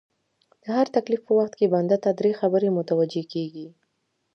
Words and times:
د 0.61 0.65
هر 0.75 0.87
تکليف 0.95 1.21
په 1.27 1.33
وخت 1.39 1.53
کي 1.59 1.65
بنده 1.73 1.97
ته 2.03 2.09
دری 2.17 2.31
خبري 2.39 2.69
متوجې 2.77 3.23
کيږي 3.33 3.67